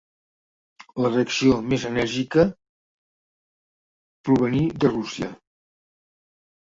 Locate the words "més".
1.73-1.85